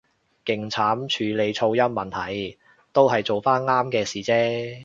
[0.45, 2.57] 勁慘處理噪音問題，
[2.91, 4.79] 都係做返啱嘅事啫